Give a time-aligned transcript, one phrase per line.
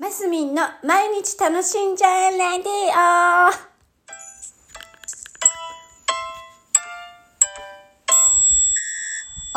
[0.00, 3.50] マスミンの毎日楽しんじゃえレディオ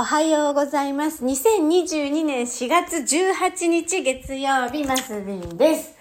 [0.01, 1.23] おはようございます。
[1.23, 5.95] 2022年4月18日月曜日、マスミンです。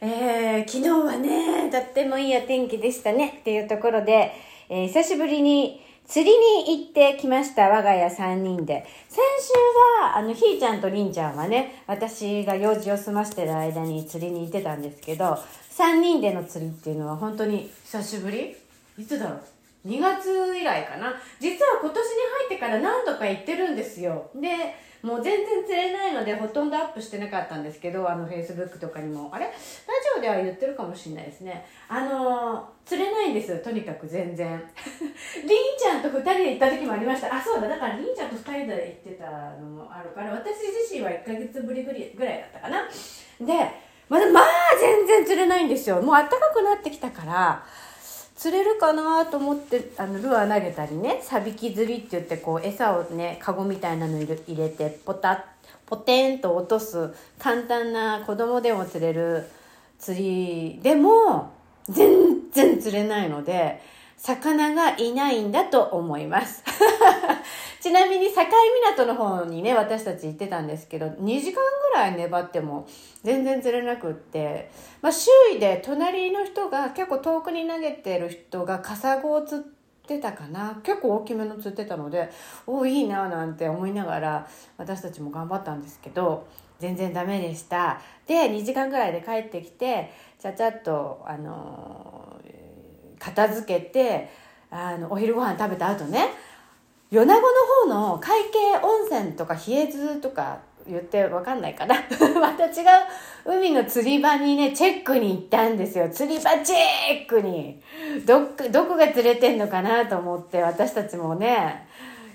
[0.00, 3.36] えー、昨日はね、とってもいいお天気でしたね。
[3.40, 4.32] っていうところで、
[4.70, 7.68] えー久しぶりに釣りに行ってきました。
[7.68, 8.86] 我が家3人で。
[9.08, 9.52] 先週
[10.02, 15.38] は、あの、ひーちゃんとりんちゃんはね、私が用事を済ましてる間に釣りに行ってたんですけど、
[15.70, 18.54] 3人での釣りっていうのは本当に久しぶり？
[18.98, 19.40] いつだろう？
[19.86, 21.14] 2月以来かな。
[21.38, 24.30] 実は今年に入ってから何度か行ってるんですよ。
[24.34, 24.48] で
[25.02, 29.28] もう全然釣れないのでほとんどアップしてなかったんですけどあのフェイスブックとかにも。
[29.30, 29.44] あれ？
[29.44, 29.58] ラジ
[30.18, 31.66] オでは言ってるかもしれないですね。
[31.88, 34.58] あのー釣れないんですよとにかく全然。
[35.44, 37.34] りんちゃんと2人で行った時もありました。
[37.34, 41.98] あそうだだからりんちゃんと2人で行ってたのもあるから私自身は1ヶ月ぶりぐら
[42.34, 42.88] いだったかな。
[43.40, 43.70] で
[44.08, 44.44] まだまあ
[44.78, 46.00] 全然釣れないんですよ。
[46.00, 47.64] もう暖かくなってきたから
[48.44, 55.40] 釣れるかなと思ってあのルアー投げたりねサビキ釣りって言ってこう餌をねカゴみたいなの入れてポタッ
[55.86, 59.48] ポテンと落とす簡単な子供でも釣れる
[59.98, 61.54] 釣りでも
[61.88, 63.80] 全然釣れないので
[64.24, 66.64] 魚がいないんだと思います。
[67.78, 68.40] ちなみに境
[68.96, 71.60] 港の方にね私たち行ってたんですけど2時間
[71.92, 72.86] ぐらい粘っても
[73.22, 74.70] 全然釣れなくって、
[75.02, 79.64] まあ、周囲で隣の人が結構遠くに投げてる人がカサゴを釣っ
[80.06, 80.80] てたかな。
[80.82, 82.30] 結構大きめの釣ってたので
[82.66, 84.46] おおいいななんて思いながら
[84.78, 86.46] 私たちも頑張ったんですけど
[86.78, 88.00] 全然ダメでした。
[88.26, 92.73] で2時間ぐらいで帰ってきてちゃちゃっとあのー
[93.18, 94.30] 片付けて
[94.70, 96.30] あのお昼ご飯食べた後ね
[97.10, 97.34] 米子の
[97.84, 101.94] 方の会計温泉とか比叡津とか言ってわかんないかな。
[102.40, 102.72] また違う
[103.46, 106.08] 海の釣り場にねチェックに行ったんですよ。
[106.10, 107.80] 釣り場チェックに。
[108.26, 111.86] どっどこが釣れてんのかなと思って私たちもね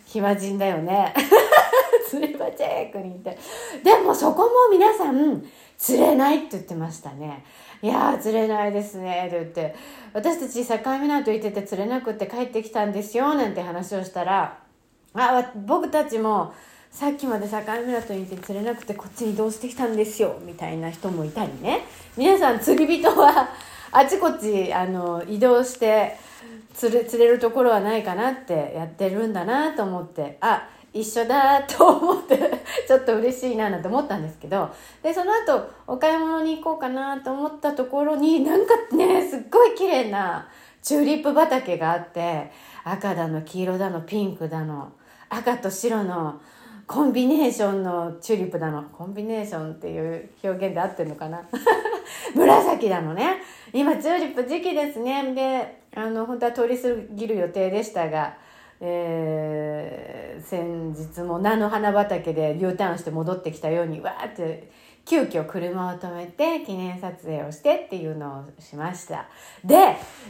[0.05, 1.13] 暇人だよね。
[2.09, 3.37] 釣り場チェックに行って。
[3.83, 5.43] でもそこも皆さん
[5.79, 7.45] 釣れないって言ってましたね。
[7.81, 9.75] いやー釣れないですねって言って。
[10.13, 14.59] 私たち境港行ってて釣れなくって帰ってきたんですよなんて話をしたら
[15.13, 16.53] あ僕たちも
[16.91, 21.85] さっきまで境港にいて釣れなくてこっちに移動してきたんですよみたいな人もいたりね。
[22.17, 23.49] 皆さん釣り人は
[23.91, 26.17] あちこちあの移動して
[26.73, 30.37] 釣れ釣れるところはないかなってやってるんだなと思って。
[30.41, 32.37] あ一緒だと思って
[32.87, 34.69] ちょっと嬉しいななんて思ったんですけど
[35.03, 40.47] でその後お買い物に行こうかなと思ったところになんかねすっごい綺麗な
[40.81, 42.51] チューリップ畑があって
[42.83, 44.91] 赤だの黄色だのピンクだの
[45.29, 46.39] 赤と白の
[46.87, 51.43] コンビネーションのチューリップだのコンビネーションっていう表現で合ってるのかな？
[52.33, 53.43] 紫だのね。
[53.71, 55.35] 今チューリップ時期ですね。
[55.35, 58.33] であの本当は通り過ぎる予定でしたが
[58.81, 64.71] えー先日も菜の花畑で U ターンして戻ってきたようにわーって
[65.05, 69.27] 急遽車を止めて記念撮影をしてっていうのをしました。
[69.63, 69.75] で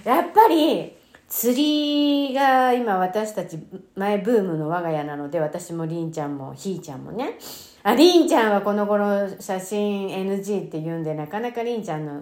[0.04, 0.96] やっぱり
[1.28, 3.60] 釣りが今私たち
[3.96, 7.38] 前ブームの我が家なので私もりんちゃんもひーちゃんもね。
[7.84, 12.22] ありんちゃんはこの頃写真 NG って言うんでなかなかりんちゃんの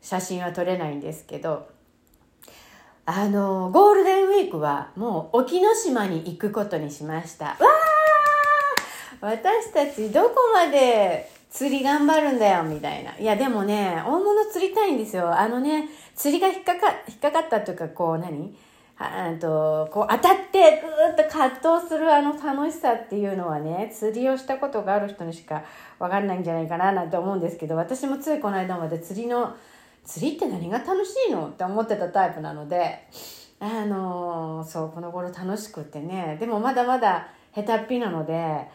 [0.00, 1.68] 写真は撮れないんですけど
[3.10, 7.46] あのゴールデンウィークはもう沖ノ島に行くことにしました。
[7.46, 7.58] わー
[9.22, 13.16] 私たちどこまで釣り頑張るんだよみたいな。
[13.16, 15.34] いやでもね大物釣りたいんですよ。
[15.34, 18.54] あのね釣りが引っかか引っかかったというかこう何？
[18.98, 25.64] ああとこう当たってぐーっと葛藤するあの楽しさっていうのはね釣りをしたことがある人にしか
[25.98, 29.56] 分かんないんじゃないかななんて思うんですけど私もついこの間まで釣りの
[30.08, 33.06] 釣りって何が楽しいのって思ってたタイプなので
[33.60, 36.38] あのそうこの頃楽しくってね。
[36.40, 38.66] でもまだまだ下手っぴなので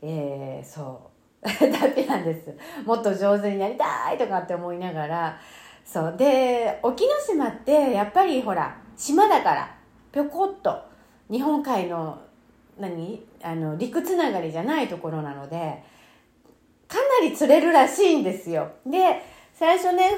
[0.00, 1.10] えー、そ
[1.42, 1.46] う。
[1.48, 2.56] 下手っぴなんです。
[2.86, 5.38] もっと上手になりたいとかって思いながら
[5.84, 6.14] そう。
[6.16, 9.74] で沖ノ島ってやっぱりほら島だから
[10.10, 10.80] ぴょこっと
[11.30, 12.18] 日本海の
[12.78, 13.22] 何？
[13.42, 15.82] あの陸つながりじゃないところなので
[16.88, 18.70] かなり釣れるらしいんですよ。
[18.86, 19.22] で
[19.60, 20.12] 最初ね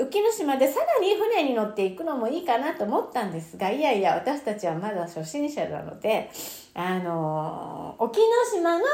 [0.00, 6.30] 沖ノ島でさらに船に乗っていくのもいいかなと思ったんですがいやいや私たちはまだ初心者なので
[6.72, 8.84] あの沖ノ島の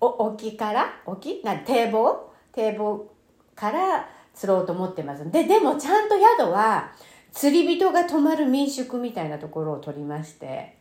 [0.00, 1.42] 沖から沖？
[1.44, 2.32] な堤防？
[2.54, 3.12] 堤防
[3.54, 5.30] から釣ろうと思ってます。
[5.30, 6.92] ででもちゃんと宿は
[7.32, 10.78] 釣り人が泊まる民宿みたいなところを取りまして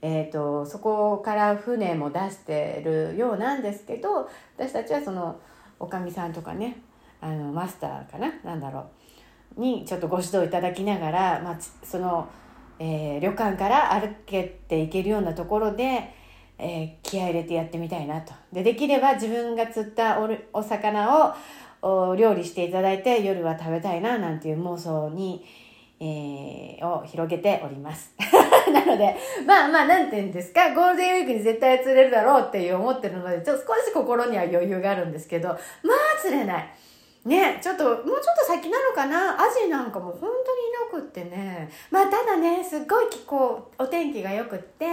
[0.00, 5.38] えー、とそこから船も出してるようなんですけど私たちはその
[5.78, 6.78] おかみさんとかね
[7.20, 8.32] あのマスターかな？
[8.44, 8.86] なんだろ
[9.56, 12.28] うにちょっとご指導いただきながら、まあ、その、
[12.78, 16.14] えー、旅館から歩けていけるようなところで、
[16.58, 20.18] えー、気合入れてやってみたいなとでできれば自分が釣った
[20.52, 21.34] お魚
[21.82, 25.44] をお料理していただいて夜は食べたいななんていう妄想に、
[25.98, 28.14] えー、を広げております。
[28.72, 29.16] なので、
[29.46, 35.58] まあまあ、なんて言うんですか、ゴールデンウィークに絶対釣れるだろうっていう思ってるので、ちょっと少し心には余裕があるんですけど、まあ
[36.20, 36.68] 釣れない。
[37.24, 39.34] ね、ちょっと、もうちょっと先なのかな？
[39.34, 41.70] アジなんかも本当にいなくってね。
[41.90, 44.86] まあただね、すっごい気候、お天気が良くって、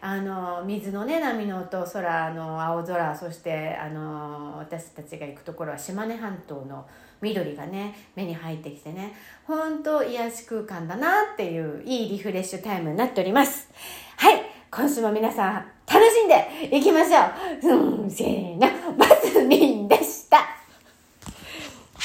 [0.00, 6.86] あの水のね波の音空の青空そしてあの私たちが行くところは島根半島の
[7.20, 9.14] 緑がね目に入ってきてね
[9.44, 13.68] 本当癒し空間だなっていういいリフレッシュタイムになっております。
[14.16, 15.54] はい今週も皆さん
[15.86, 17.20] 楽しんでいきましょ
[17.68, 18.02] う。
[18.02, 18.60] うんせーの
[18.96, 19.10] バイ